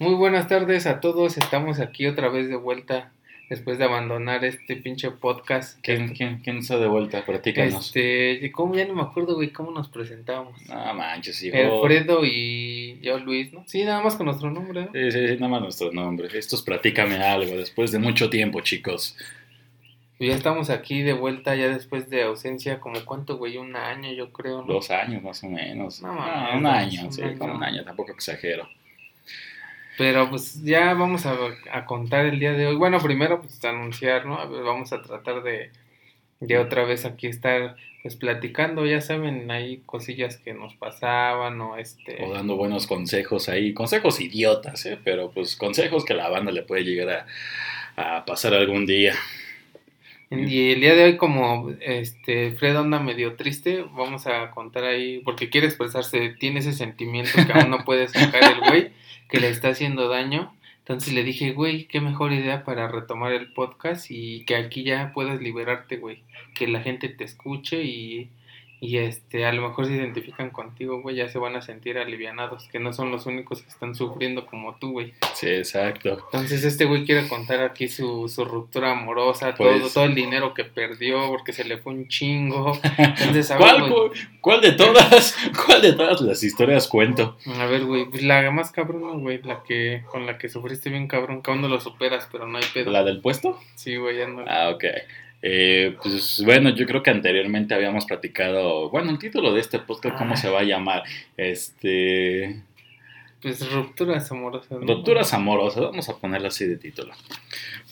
[0.00, 1.36] Muy buenas tardes a todos.
[1.36, 3.12] Estamos aquí otra vez de vuelta
[3.50, 5.78] después de abandonar este pinche podcast.
[5.82, 7.22] ¿Quién, quién, quién está de vuelta?
[7.26, 7.88] Platícanos.
[7.94, 10.54] Este, ¿cómo ya no me acuerdo, güey, cómo nos presentábamos?
[10.68, 11.52] No manches, sí.
[11.52, 13.62] Alfredo y yo, Luis, ¿no?
[13.66, 14.86] Sí, nada más con nuestro nombre.
[14.86, 14.92] ¿no?
[14.94, 16.28] Sí, sí, sí, nada más nuestro nombre.
[16.32, 19.18] Estos platícame algo después de mucho tiempo, chicos.
[20.18, 24.32] Ya estamos aquí de vuelta, ya después de ausencia, como cuánto, güey, un año, yo
[24.32, 24.72] creo, ¿no?
[24.72, 26.00] Dos años más o menos.
[26.02, 27.38] No, No, mames, un año, un sí, año.
[27.38, 28.66] como un año, tampoco exagero.
[30.00, 31.36] Pero pues ya vamos a,
[31.70, 32.74] a contar el día de hoy.
[32.74, 34.40] Bueno, primero pues anunciar, ¿no?
[34.40, 35.72] A ver, vamos a tratar de,
[36.40, 41.76] de otra vez aquí estar pues platicando, ya saben, hay cosillas que nos pasaban o
[41.76, 42.16] este...
[42.24, 44.98] O dando buenos consejos ahí, consejos idiotas, ¿eh?
[45.04, 47.26] Pero pues consejos que la banda le puede llegar
[47.96, 49.14] a, a pasar algún día.
[50.30, 55.18] Y el día de hoy como este Fred anda medio triste, vamos a contar ahí,
[55.26, 58.92] porque quiere expresarse, tiene ese sentimiento que aún no puede sacar el güey,
[59.30, 60.52] que le está haciendo daño.
[60.78, 65.12] Entonces le dije, güey, qué mejor idea para retomar el podcast y que aquí ya
[65.14, 66.22] puedas liberarte, güey.
[66.54, 68.30] Que la gente te escuche y,
[68.82, 72.66] y este, a lo mejor se identifican contigo, güey, ya se van a sentir alivianados,
[72.72, 75.12] que no son los únicos que están sufriendo como tú, güey.
[75.34, 76.18] Sí, exacto.
[76.32, 80.54] Entonces este güey quiere contar aquí su, su ruptura amorosa, Pues- todo, todo el dinero
[80.54, 82.72] que perdió porque se le fue un chingo.
[82.98, 85.36] Entonces, a ver, ¿Cuál, güey, cuál de todas?
[85.66, 87.36] ¿Cuál de todas las historias cuento?
[87.58, 91.06] a ver, güey, pues la más cabrona, güey, la que, con la que sufriste bien
[91.06, 92.90] cabrón, que aún no lo superas, pero no hay pedo.
[92.90, 93.58] ¿La del puesto?
[93.74, 94.44] Sí, güey, ya no.
[94.48, 94.84] Ah, ok.
[95.42, 100.18] Eh, pues bueno, yo creo que anteriormente habíamos platicado, bueno, el título de este podcast,
[100.18, 100.36] ¿cómo Ah.
[100.36, 101.02] se va a llamar?
[101.36, 102.62] Este,
[103.40, 104.70] Pues rupturas amorosas.
[104.72, 104.80] ¿no?
[104.80, 107.14] Rupturas amorosas, vamos a ponerlo así de título.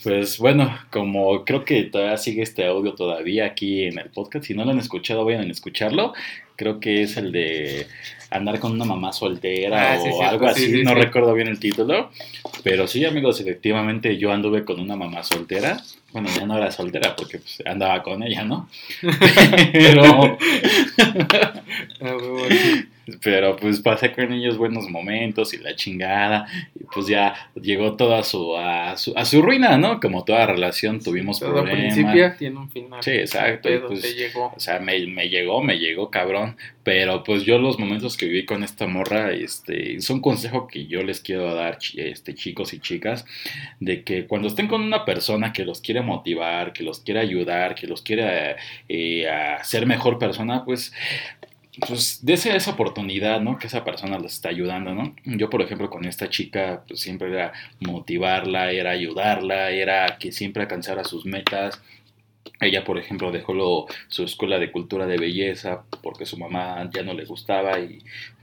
[0.09, 4.55] Pues bueno, como creo que todavía sigue este audio todavía aquí en el podcast, si
[4.55, 6.14] no lo han escuchado, vayan a escucharlo.
[6.56, 7.87] Creo que es el de
[8.31, 11.34] andar con una mamá soltera Ah, o sí, sí, algo sí, así, sí, no recuerdo
[11.34, 12.11] bien el título.
[12.64, 15.79] Pero sí, amigos, efectivamente yo anduve con una mamá soltera.
[16.11, 18.67] Bueno, ya no era soltera porque pues, andaba con ella, ¿no?
[19.74, 20.39] Pero,
[23.23, 26.46] Pero pues pasé con ellos buenos momentos y la chingada.
[26.79, 30.01] Y pues ya llegó toda su, a, su, a su ruina, ¿no?
[30.01, 31.95] Como toda relación tuvimos Todo problemas.
[31.95, 33.02] principio tiene un final.
[33.02, 34.52] Sí, exacto, Pedo, pues- te llegó.
[34.55, 36.57] O sea, me, me llegó, me llegó cabrón.
[36.85, 40.86] Pero pues yo los momentos que viví con esta morra, este, es un consejo que
[40.86, 43.27] yo les quiero dar, este, chicos y chicas,
[43.79, 47.74] de que cuando estén con una persona que los quiere motivar, que los quiere ayudar,
[47.74, 48.57] que los quiere
[48.89, 50.95] eh, a ser mejor persona, pues
[51.86, 53.58] pues dese esa oportunidad, ¿no?
[53.58, 55.14] Que esa persona les está ayudando, ¿no?
[55.24, 60.62] Yo, por ejemplo, con esta chica, pues siempre era motivarla, era ayudarla, era que siempre
[60.62, 61.80] alcanzara sus metas.
[62.61, 67.02] Ella, por ejemplo, dejó lo- su escuela de cultura de belleza porque su mamá ya
[67.02, 68.00] no le gustaba y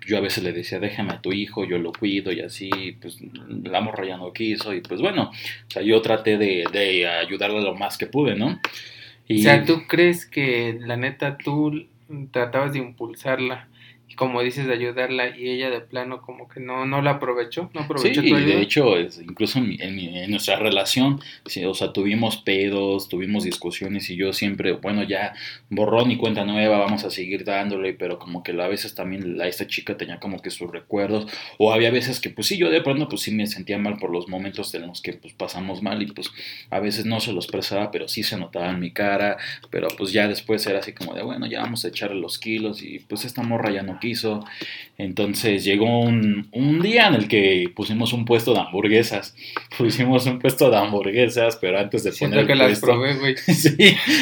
[0.08, 2.70] yo a veces le decía, déjame a tu hijo, yo lo cuido y así,
[3.02, 3.18] pues
[3.64, 7.60] la morra ya no quiso y pues bueno, o sea, yo traté de, de ayudarla
[7.60, 8.60] lo más que pude, ¿no?
[9.40, 11.88] O sea, ¿tú crees que la neta tú
[12.32, 13.68] tratabas de impulsarla,
[14.16, 17.70] como dices, de ayudarla y ella de plano como que no, no la aprovechó?
[17.74, 18.56] ¿No Sí, aprovechó y tu ayuda?
[18.56, 23.44] de hecho, es- incluso en, en en nuestra relación, sí, o sea, tuvimos pedos, tuvimos
[23.44, 25.34] discusiones y yo siempre, bueno, ya
[25.70, 29.48] borrón y cuenta nueva, vamos a seguir dándole, pero como que a veces también la,
[29.48, 31.28] esta chica tenía como que sus recuerdos,
[31.58, 34.10] o había veces que pues sí, yo de pronto pues sí me sentía mal por
[34.12, 36.32] los momentos en los que pues pasamos mal y pues
[36.70, 39.38] a veces no se los expresaba, pero sí se notaba en mi cara,
[39.70, 42.82] pero pues ya después era así como de, bueno, ya vamos a echarle los kilos
[42.84, 44.46] y pues esta morra ya no quiso.
[44.98, 49.36] Entonces llegó un, un día en el que pusimos un puesto de hamburguesas.
[49.78, 53.16] Pusimos un puesto de hamburguesas, pero antes de Siento poner que el las puesto, probé,
[53.16, 53.36] güey.
[53.54, 53.76] sí,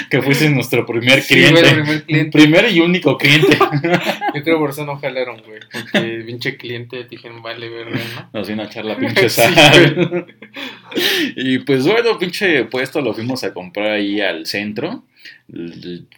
[0.09, 1.61] que fuiste nuestro primer Sí, cliente.
[1.61, 2.31] güey, el primer cliente.
[2.31, 3.55] Primer y único cliente.
[4.35, 5.59] Yo creo por eso no jalaron, güey.
[5.71, 8.29] Porque el pinche cliente dijeron, vale, verga, ¿no?
[8.39, 10.25] Nos vino a echar la pinche Sí, sal.
[11.35, 15.03] y pues bueno, pinche puesto lo fuimos a comprar ahí al centro.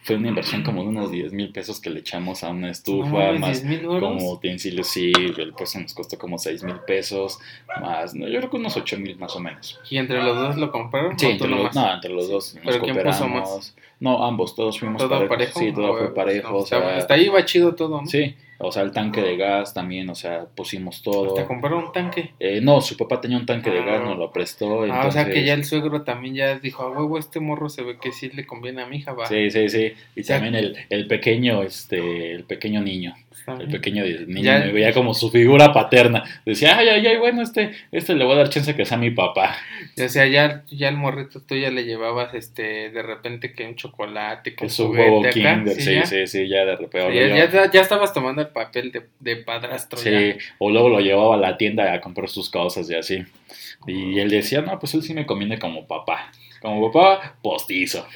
[0.02, 3.32] Fue una inversión como de unos 10 mil pesos que le echamos a una estufa,
[3.32, 4.00] No más 10,000 varos.
[4.02, 7.38] como utensilios, sí, el puesto nos costó como 6 mil pesos,
[7.80, 9.78] más, no, yo creo que unos 8 mil más o menos.
[9.90, 11.18] ¿Y entre los dos lo compraron?
[11.18, 13.74] Sí, entre los, no, entre los dos nos ¿Pero quién puso cooperamos.
[14.00, 15.28] No, ambos, todos fuimos ¿Todo parejos.
[15.36, 15.60] parejo?
[15.60, 16.56] Sí, todo fue parejo.
[16.58, 18.06] o sea, hasta ahí va chido todo, ¿no?
[18.06, 21.28] Sí, o sea, el tanque de gas también, o sea, pusimos todo.
[21.28, 22.32] Hasta compraron un tanque.
[22.40, 24.04] Eh, no, su papá tenía un tanque de gas, Ah.
[24.04, 24.84] nos lo prestó.
[24.84, 27.68] Ah, o sea que entonces- ya el suegro también ya dijo, a huevo, este morro
[27.68, 29.26] se ve que sí le conviene a mi hija, va.
[29.26, 29.92] Sí, sí, sí.
[30.14, 30.34] Y Ya.
[30.36, 33.14] también el, el pequeño, este, el pequeño niño.
[33.46, 36.24] El pequeño niño me veía como su figura paterna.
[36.44, 39.10] Decía, ay, ay, ay, bueno, este, este le voy a dar chance que sea mi
[39.10, 39.56] papá.
[40.02, 43.76] O sea, ya, ya el morrito tú ya le llevabas este de repente que un
[43.76, 44.92] chocolate con su
[45.32, 47.28] Kinder, sí, sí, sí, ya de repente.
[47.28, 49.98] ya, ya, estabas tomando el papel de, de padrastro.
[49.98, 53.24] Sí, o luego lo llevaba a la tienda a comprar sus cosas y así.
[53.86, 56.32] Y él decía, no, pues él sí me conviene como papá.
[56.60, 58.06] Como papá postizo.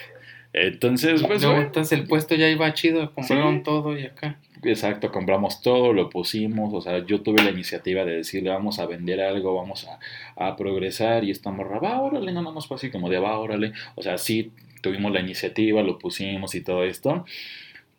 [0.53, 1.45] Entonces, pues.
[1.45, 4.39] entonces el puesto ya iba chido, compraron todo y acá.
[4.63, 8.87] Exacto, compramos todo, lo pusimos, o sea, yo tuve la iniciativa de decirle, vamos a
[8.87, 9.99] vender algo, vamos a,
[10.37, 13.73] a progresar, y estamos, va, órale, no, no nos fue así como de, va, órale,
[13.95, 14.53] o sea, sí,
[14.83, 17.25] tuvimos la iniciativa, lo pusimos y todo esto,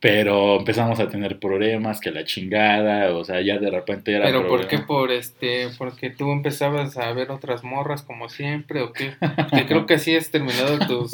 [0.02, 4.26] pero empezamos a tener problemas, que la chingada, o sea, ya de repente era...
[4.26, 4.80] Pero ¿por qué?
[4.80, 9.14] Por este, porque tú empezabas a ver otras morras como siempre, o qué?
[9.54, 11.12] Que creo que así has terminado tus,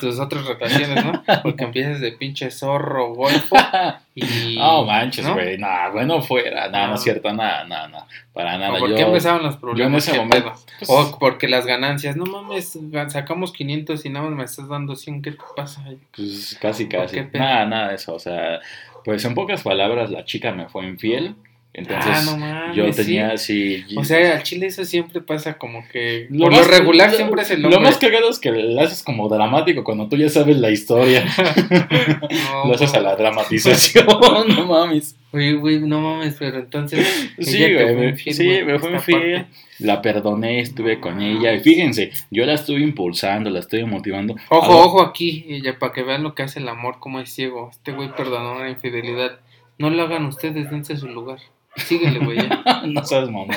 [0.00, 1.22] tus otras relaciones, ¿no?
[1.42, 3.56] Porque empiezas de pinche zorro, golfo,
[4.14, 4.56] y...
[4.58, 5.68] No manches, güey, ¿no?
[5.92, 6.94] bueno, fuera, nada, no.
[6.94, 8.78] es cierto, nada, nada, nada, para nada.
[8.78, 10.06] ¿Por qué empezaban los problemas?
[10.06, 10.52] Yo en ese momento...
[10.78, 12.78] Pues o porque las ganancias, no mames,
[13.08, 15.84] sacamos 500 y nada más me estás dando 100, ¿qué te pasa?
[16.16, 18.60] Pues casi, casi, nada, nada de eso, o sea sea,
[19.04, 21.34] pues en pocas palabras la chica me fue infiel.
[21.72, 23.84] Entonces ah, yo tenía así.
[23.96, 26.26] o sea, al chile eso siempre pasa como que.
[26.28, 29.28] Lo por lo regular siempre es el Lo más cagado es que lo haces como
[29.28, 31.24] dramático cuando tú ya sabes la historia.
[32.66, 34.04] lo haces a la dramatización,
[34.48, 35.16] no mames.
[35.32, 37.06] Oye, güey, no mames, pero entonces.
[37.38, 39.46] Sí, güey, me, sí, me fue infiel.
[39.78, 41.54] La perdoné, estuve con ella.
[41.54, 44.34] Y fíjense, yo la estuve impulsando, la estoy motivando.
[44.48, 47.70] Ojo, ojo aquí, ya para que vean lo que hace el amor, como es ciego.
[47.70, 49.38] Este güey perdonó una infidelidad.
[49.78, 51.38] No lo hagan ustedes, dense su lugar.
[51.80, 52.38] Síguele, güey.
[52.86, 53.54] no sabes, mamá.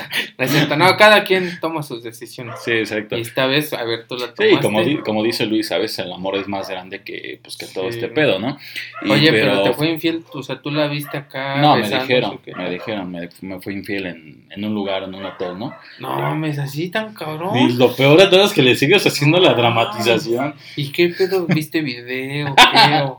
[0.78, 2.56] No, cada quien toma sus decisiones.
[2.64, 3.18] Sí, exacto.
[3.18, 4.50] Y esta vez, a ver, tú la tomaste.
[4.50, 7.66] Sí, como, como dice Luis, a veces el amor es más grande que, pues, que
[7.68, 8.58] todo este pedo, ¿no?
[9.10, 9.64] Oye, pero...
[9.64, 11.58] te fue infiel, o sea, tú la viste acá.
[11.58, 15.26] No, me dijeron, me dijeron, me, me, fue infiel en, en, un lugar, en un
[15.26, 15.74] hotel, ¿no?
[16.00, 17.58] No mames, así tan cabrón.
[17.58, 20.56] Y lo peor de todo es que le sigues haciendo la dramatización.
[20.76, 22.56] ¿Y qué pedo viste video?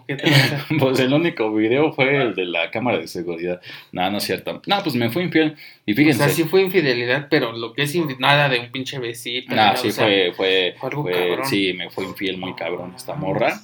[0.06, 0.16] ¿Qué,
[0.78, 3.60] Pues el único video fue el de la cámara de seguridad.
[3.92, 4.62] No, no es cierto.
[4.66, 5.56] No, pues me fue infiel.
[5.87, 6.23] Y fíjense.
[6.23, 9.55] O sea, sí fue infidelidad, pero lo que es nada de un pinche besito.
[9.55, 13.61] No, sí fue, fue, fue, sí, me fue infiel muy cabrón esta morra.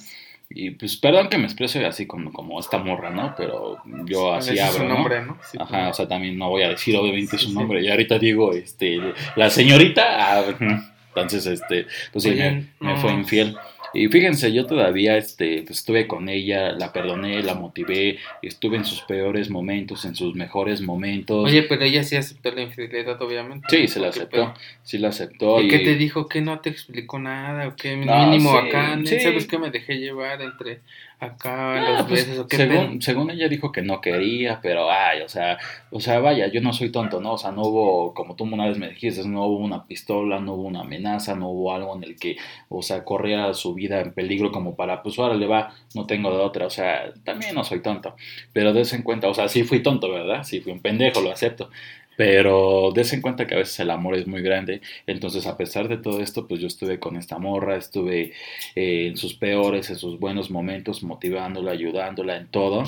[0.53, 3.33] Y pues perdón que me exprese así como, como esta morra, ¿no?
[3.37, 5.37] Pero yo así abro, su nombre, ¿no?
[5.59, 7.81] Ajá, o sea, también no voy a decir obviamente su nombre.
[7.81, 8.99] Y ahorita digo, este,
[9.35, 10.43] la señorita, ah,
[11.07, 12.35] entonces, este, pues sí,
[12.79, 13.55] me, fue infiel.
[13.93, 18.85] Y fíjense, yo todavía este, pues, estuve con ella, la perdoné, la motivé, estuve en
[18.85, 21.45] sus peores momentos, en sus mejores momentos.
[21.45, 23.67] Oye, pero ella sí aceptó la infidelidad, obviamente.
[23.69, 24.53] Sí, se la aceptó,
[24.83, 25.61] sí la aceptó.
[25.61, 26.27] ¿Y, qué te dijo?
[26.27, 27.67] ¿Que no te explicó nada?
[27.67, 28.99] ¿O qué mínimo acá?
[29.03, 30.81] ¿Sabes que me dejé llevar entre
[31.21, 35.21] acá los ah, pues, ¿o qué según, según ella dijo que no quería, pero ay,
[35.21, 35.59] o sea,
[35.91, 37.33] o sea, vaya, yo no soy tonto, ¿no?
[37.33, 40.55] O sea, no hubo, como tú una vez me dijiste, no hubo una pistola, no
[40.55, 42.37] hubo una amenaza, no hubo algo en el que,
[42.69, 46.37] o sea, corría su en peligro como para, pues ahora le va, no tengo de
[46.37, 48.15] otra, o sea, también no soy tonto,
[48.53, 50.43] pero des en cuenta, o sea, sí fui tonto, ¿verdad?
[50.43, 51.69] Sí fui un pendejo, lo acepto,
[52.17, 54.81] pero des en cuenta que a veces el amor es muy grande.
[55.07, 58.33] Entonces, a pesar de todo esto, pues yo estuve con esta morra, estuve
[58.75, 62.83] eh, en sus peores, en sus buenos momentos, motivándola, ayudándola en todo.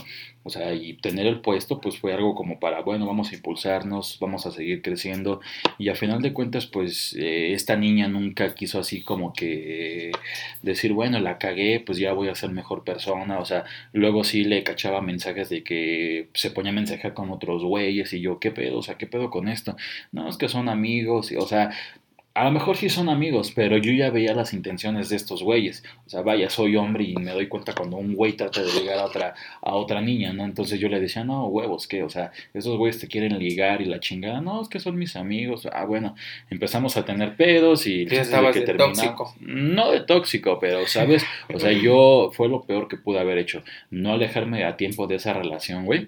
[0.46, 4.18] O sea, y tener el puesto, pues fue algo como para, bueno, vamos a impulsarnos,
[4.20, 5.40] vamos a seguir creciendo.
[5.78, 10.12] Y a final de cuentas, pues eh, esta niña nunca quiso así como que
[10.62, 13.40] decir, bueno, la cagué, pues ya voy a ser mejor persona.
[13.40, 18.12] O sea, luego sí le cachaba mensajes de que se ponía mensaje con otros güeyes
[18.14, 18.80] y yo, ¿qué pedo?
[18.80, 19.76] O sea, ¿qué pedo con esto?
[20.12, 21.70] No, es que son amigos, y, o sea,
[22.36, 25.84] a lo mejor sí son amigos, pero yo ya veía las intenciones de estos güeyes.
[26.08, 28.98] O sea, vaya, soy hombre y me doy cuenta cuando un güey trata de ligar
[28.98, 30.44] a otra, a otra niña, ¿no?
[30.44, 32.02] Entonces yo le decía, no, huevos, ¿qué?
[32.02, 34.42] O sea, esos güeyes te quieren ligar y la chingada.
[34.42, 35.68] No, es que son mis amigos.
[35.72, 36.16] Ah, bueno,
[36.50, 38.08] empezamos a tener pedos y...
[38.08, 39.36] Ya estabas de tóxico.
[39.40, 41.24] No de tóxico, pero, ¿sabes?
[41.54, 43.62] O sea, yo fue lo peor que pude haber hecho.
[43.92, 46.08] No alejarme a tiempo de esa relación, güey.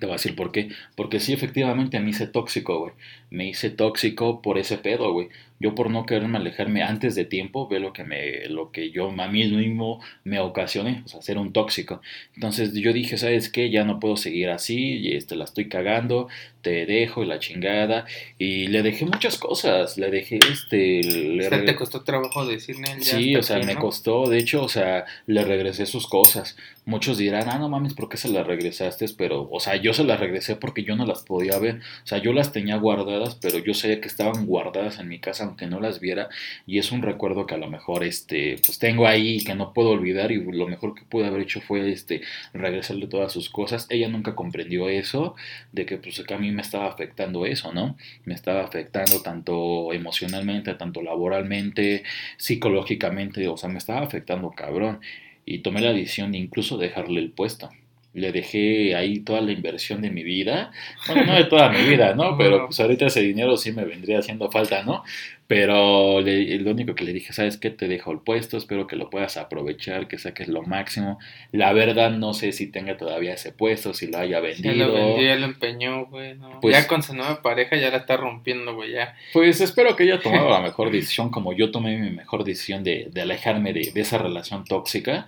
[0.00, 0.70] Te voy a decir por qué.
[0.96, 2.92] Porque sí, efectivamente, me hice tóxico, güey.
[3.30, 5.28] Me hice tóxico por ese pedo, güey.
[5.60, 9.10] Yo por no quererme alejarme antes de tiempo, ve lo que, me, lo que yo
[9.10, 12.00] a mí mismo me ocasioné, o sea, ser un tóxico.
[12.34, 13.70] Entonces yo dije, ¿sabes qué?
[13.70, 16.28] Ya no puedo seguir así, y este, la estoy cagando,
[16.62, 18.06] te dejo y la chingada.
[18.38, 21.02] Y le dejé muchas cosas, le dejé este...
[21.02, 22.86] Le o sea, ¿te costó trabajo decirle?
[23.00, 26.56] sí, o sea, me costó, de hecho, o sea, le regresé sus cosas
[26.90, 29.06] muchos dirán, ah, no mames, ¿por qué se las regresaste?
[29.16, 31.76] Pero, o sea, yo se las regresé porque yo no las podía ver.
[31.76, 35.49] O sea, yo las tenía guardadas, pero yo sabía que estaban guardadas en mi casa,
[35.50, 36.28] aunque no las viera.
[36.66, 39.72] Y es un recuerdo que a lo mejor, este, pues tengo ahí y que no
[39.72, 40.32] puedo olvidar.
[40.32, 42.22] Y lo mejor que pude haber hecho fue, este,
[42.54, 43.86] regresarle todas sus cosas.
[43.90, 45.34] Ella nunca comprendió eso,
[45.72, 47.96] de que, pues, que a mí me estaba afectando eso, ¿no?
[48.24, 52.04] Me estaba afectando tanto emocionalmente, tanto laboralmente,
[52.36, 55.00] psicológicamente, o sea, me estaba afectando cabrón
[55.44, 57.70] y tomé la decisión de incluso dejarle el puesto.
[58.12, 60.72] Le dejé ahí toda la inversión de mi vida,
[61.06, 62.36] bueno, no de toda mi vida, ¿no?
[62.38, 65.04] Pero pues ahorita ese dinero sí me vendría haciendo falta, ¿no?
[65.50, 67.70] Pero lo único que le dije, ¿sabes qué?
[67.70, 71.18] Te dejo el puesto, espero que lo puedas aprovechar, que saques lo máximo.
[71.50, 74.72] La verdad no sé si tenga todavía ese puesto, si lo haya vendido.
[74.72, 76.36] Ya lo vendió, ya lo empeñó, güey.
[76.60, 79.16] Pues ya con su nueva pareja ya la está rompiendo, güey, ya.
[79.32, 83.08] Pues espero que haya tomado la mejor decisión, como yo tomé mi mejor decisión de,
[83.10, 85.26] de alejarme de, de, esa relación tóxica,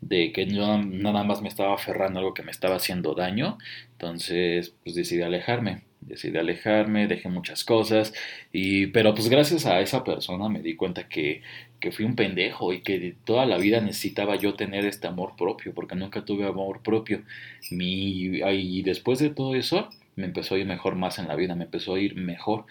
[0.00, 3.56] de que yo nada más me estaba aferrando a algo que me estaba haciendo daño.
[3.92, 8.12] Entonces, pues decidí alejarme decidí alejarme, dejé muchas cosas,
[8.52, 11.42] y, pero pues gracias a esa persona me di cuenta que,
[11.78, 15.74] que fui un pendejo y que toda la vida necesitaba yo tener este amor propio,
[15.74, 17.22] porque nunca tuve amor propio.
[17.70, 21.54] Mi, y después de todo eso, me empezó a ir mejor más en la vida,
[21.54, 22.66] me empezó a ir mejor.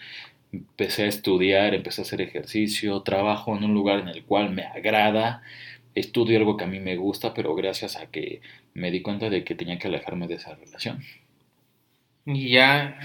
[0.52, 4.64] Empecé a estudiar, empecé a hacer ejercicio, trabajo en un lugar en el cual me
[4.64, 5.42] agrada,
[5.94, 8.40] estudio algo que a mí me gusta, pero gracias a que
[8.74, 11.02] me di cuenta de que tenía que alejarme de esa relación.
[12.26, 12.98] Y ya,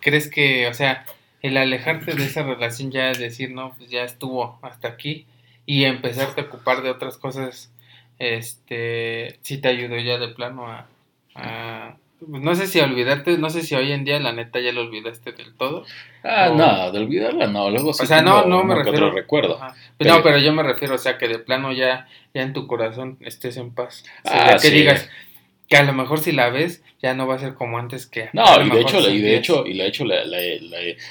[0.00, 1.04] ¿crees que, o sea,
[1.42, 5.26] el alejarte de esa relación ya es decir, no, pues ya estuvo hasta aquí
[5.64, 7.72] y empezarte a ocupar de otras cosas,
[8.18, 10.86] este, sí te ayudó ya de plano a,
[11.34, 14.80] a no sé si olvidarte, no sé si hoy en día la neta ya lo
[14.80, 15.84] olvidaste del todo.
[16.24, 19.10] Ah, no, de olvidarla no, luego sí O sea, no, no me refiero.
[19.10, 19.60] recuerdo.
[19.98, 23.18] No, pero yo me refiero, o sea, que de plano ya, ya en tu corazón
[23.20, 24.04] estés en paz.
[24.24, 25.10] O sea, ah, que digas,
[25.68, 28.28] que a lo mejor si la ves ya no va a ser como antes que
[28.32, 30.38] no y de hecho y de hecho y de hecho la, la,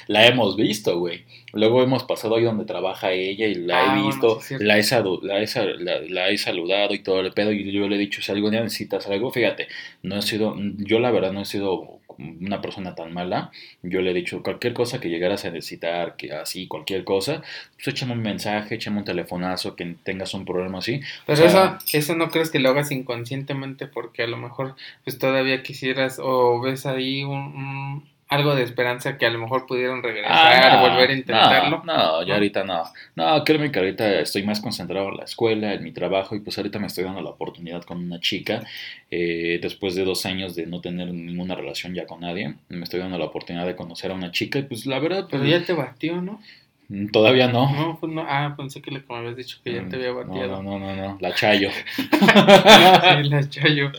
[0.08, 1.24] la, hemos visto güey.
[1.52, 4.82] Luego hemos pasado ahí donde trabaja ella y la he ah, visto la, he
[5.22, 7.52] la, he, la, he saludado y todo el pedo.
[7.52, 9.68] Y yo le he dicho si algún día necesitas algo fíjate
[10.02, 13.50] no he sido yo la verdad no he sido una persona tan mala,
[13.82, 17.42] yo le he dicho cualquier cosa que llegaras a necesitar, que así, cualquier cosa,
[17.74, 21.00] pues échame un mensaje, échame un telefonazo, que tengas un problema así.
[21.26, 25.62] Pero eso, eso no crees que lo hagas inconscientemente porque a lo mejor pues todavía
[25.62, 30.80] quisieras o ves ahí un algo de esperanza que a lo mejor pudieron regresar, ah,
[30.80, 31.82] volver a intentarlo.
[31.84, 32.82] No, ya ahorita no.
[33.14, 36.58] No, créeme que ahorita estoy más concentrado en la escuela, en mi trabajo y pues
[36.58, 38.64] ahorita me estoy dando la oportunidad con una chica.
[39.10, 42.98] Eh, después de dos años de no tener ninguna relación ya con nadie, me estoy
[42.98, 45.28] dando la oportunidad de conocer a una chica y pues la verdad...
[45.30, 46.40] Pero ya te batió, ¿no?
[46.88, 47.70] Mm, todavía no.
[47.72, 48.24] No, pues no.
[48.26, 50.62] Ah, pensé que le como habías dicho que ya mm, te había batido.
[50.62, 51.70] No, no, no, no, La Chayo.
[51.96, 53.90] sí, la Chayo.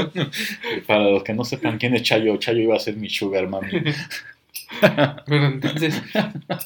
[0.86, 3.68] Para los que no sepan quién es Chayo, Chayo iba a ser mi sugar mami.
[5.26, 6.02] Pero entonces,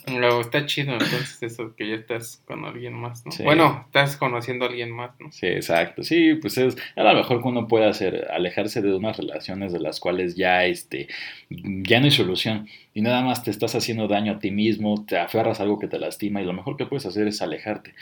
[0.08, 3.32] luego está chido entonces eso, que ya estás con alguien más, ¿no?
[3.44, 5.30] Bueno, estás conociendo a alguien más, ¿no?
[5.32, 6.02] Sí, exacto.
[6.02, 9.80] Sí, pues es a lo mejor que uno puede hacer, alejarse de unas relaciones de
[9.80, 11.08] las cuales ya, este,
[11.50, 15.18] ya no hay solución y nada más te estás haciendo daño a ti mismo, te
[15.18, 17.94] aferras a algo que te lastima y lo mejor que puedes hacer es alejarte.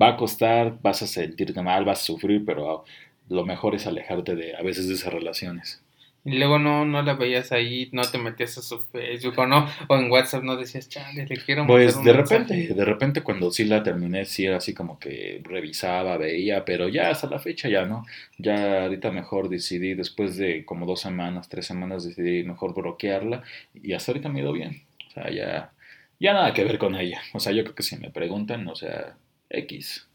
[0.00, 2.84] Va a costar, vas a sentirte mal, vas a sufrir, pero
[3.28, 5.82] lo mejor es alejarte de a veces de esas relaciones.
[6.28, 9.66] Y luego no, no la veías ahí, no te metías a su Facebook o no,
[9.88, 13.64] o en WhatsApp no decías, chale, le quiero Pues de repente, de repente cuando sí
[13.64, 17.86] la terminé, sí era así como que revisaba, veía, pero ya hasta la fecha ya
[17.86, 18.04] no.
[18.36, 23.42] Ya ahorita mejor decidí, después de como dos semanas, tres semanas, decidí mejor bloquearla
[23.74, 24.82] y hasta ahorita me ha ido bien.
[25.06, 25.72] O sea, ya,
[26.20, 27.22] ya nada que ver con ella.
[27.32, 29.16] O sea, yo creo que si me preguntan, o sea,
[29.48, 30.06] X.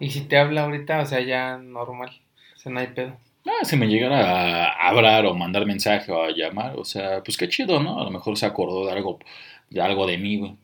[0.00, 2.22] Y si te habla ahorita, o sea, ya normal,
[2.54, 3.18] o sea, no hay pedo.
[3.48, 7.36] Ah, si me llegara a hablar o mandar mensaje o a llamar, o sea, pues
[7.36, 8.00] qué chido, ¿no?
[8.00, 9.18] A lo mejor se acordó de algo,
[9.70, 10.56] de algo de mí, güey.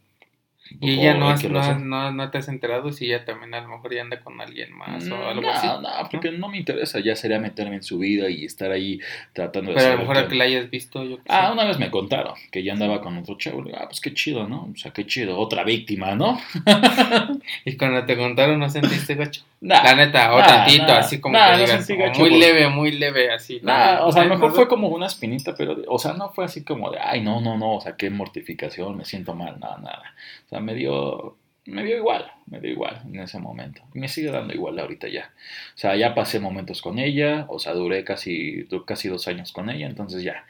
[0.80, 1.34] Y ella no,
[1.78, 4.72] no, no, te has enterado si ella también a lo mejor ya anda con alguien
[4.76, 5.66] más o algo así.
[5.66, 6.48] No, porque ¿no?
[6.48, 9.00] me interesa, ya sería meterme en su vida y estar ahí
[9.32, 11.18] tratando de Pero a lo mejor a que la hayas visto yo.
[11.28, 13.64] Ah, una vez me contaron que ya andaba con otro chavo.
[13.74, 14.70] Ah, pues qué chido, ¿no?
[14.72, 16.40] O sea, qué chido, otra víctima, ¿no?
[17.64, 19.42] y cuando te contaron, ¿no sentiste gacho?
[19.62, 23.60] la neta, o tantito, así como que digas, muy leve, muy leve, así.
[23.62, 26.64] o sea, a lo mejor fue como una espinita, pero, o sea, no fue así
[26.64, 30.02] como de, ay, no, no, no, o sea, qué mortificación, me siento mal, nada, nada.
[30.46, 33.82] O sea, me dio, me dio igual, me dio igual en ese momento.
[33.94, 35.32] Me sigue dando igual ahorita ya.
[35.74, 39.68] O sea, ya pasé momentos con ella, o sea, duré casi, casi dos años con
[39.68, 40.46] ella, entonces ya,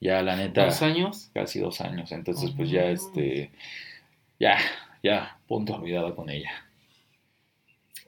[0.00, 0.64] ya la neta.
[0.64, 1.30] ¿Dos años?
[1.34, 3.50] Casi dos años, entonces pues ya, este,
[4.40, 4.56] ya,
[5.02, 6.50] ya, punto olvidado con ella.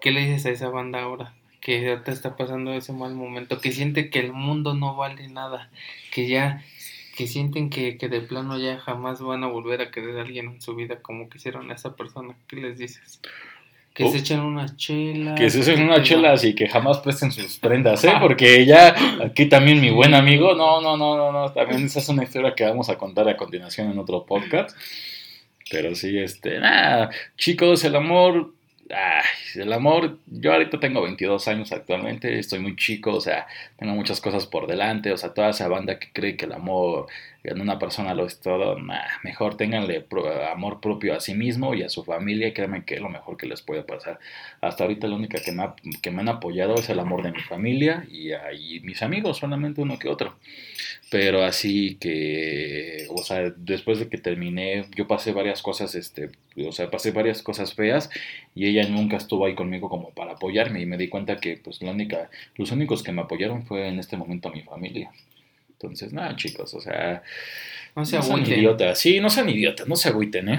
[0.00, 1.34] ¿Qué le dices a esa banda ahora?
[1.60, 5.70] que ahorita está pasando ese mal momento, que siente que el mundo no vale nada,
[6.12, 6.64] que ya
[7.16, 10.46] que sienten que, que de plano ya jamás van a volver a querer a alguien
[10.46, 12.34] en su vida como quisieron a esa persona.
[12.48, 13.20] ¿Qué les dices?
[13.92, 14.10] Que Oh.
[14.12, 15.34] se echen una chela.
[15.34, 18.12] Que se hacen una que- chela así que jamás presten sus prendas, ¿eh?
[18.20, 22.08] Porque ya aquí también mi buen amigo, no, no, no, no, no, también esa es
[22.08, 24.76] una historia que vamos a contar a continuación en otro podcast.
[25.70, 28.52] Pero sí, este, nada, chicos, el amor,
[28.94, 29.24] ay,
[29.62, 33.46] el amor, yo ahorita tengo 22 años actualmente, estoy muy chico, o sea,
[33.78, 37.06] tengo muchas cosas por delante, o sea, toda esa banda que cree que el amor
[37.42, 41.74] en una persona lo es todo, nah, mejor ténganle pro- amor propio a sí mismo
[41.74, 44.18] y a su familia, créanme que es lo mejor que les puede pasar.
[44.60, 45.64] Hasta ahorita la única que me,
[46.02, 49.80] que me han apoyado es el amor de mi familia y, y mis amigos, solamente
[49.80, 50.34] uno que otro.
[51.10, 56.30] Pero así que, o sea, después de que terminé, yo pasé varias cosas, este,
[56.66, 58.10] o sea, pasé varias cosas feas
[58.54, 61.82] y ella nunca estuvo ahí conmigo como para apoyarme y me di cuenta que, pues,
[61.82, 65.10] la única, los únicos que me apoyaron fue en este momento mi familia.
[65.72, 67.22] Entonces, nada, chicos, o sea,
[67.94, 70.58] No se no sean idiotas, sí, no sean idiotas, no se agüiten, ¿eh?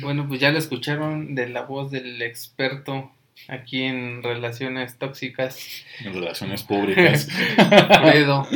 [0.00, 3.10] Bueno, pues ya lo escucharon de la voz del experto
[3.48, 7.28] aquí en relaciones tóxicas, En relaciones públicas.
[8.00, 8.46] Fredo.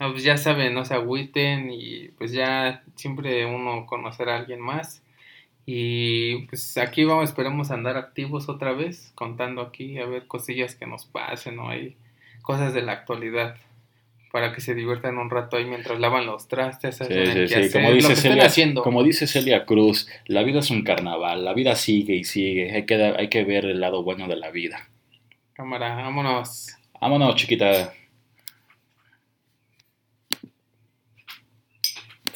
[0.00, 4.60] No, pues ya saben, no se agüiten y pues ya siempre uno conocerá a alguien
[4.60, 5.02] más.
[5.66, 10.86] Y pues aquí vamos, esperamos andar activos otra vez, contando aquí a ver cosillas que
[10.86, 11.96] nos pasen o hay
[12.42, 13.56] cosas de la actualidad
[14.30, 17.92] para que se diviertan un rato ahí mientras lavan los trastes, Sí, sí, sí, Como
[17.92, 18.82] dice, Celia, haciendo.
[18.82, 22.84] como dice Celia Cruz, la vida es un carnaval, la vida sigue y sigue, hay
[22.84, 24.88] que, hay que ver el lado bueno de la vida.
[25.52, 26.76] Cámara, vámonos.
[27.00, 27.94] Vámonos, chiquita.